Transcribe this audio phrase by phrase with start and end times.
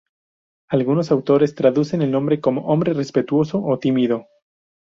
[0.69, 4.25] Algunos autores traducen el nombre como 'hombre respetuoso' o 'tímido'.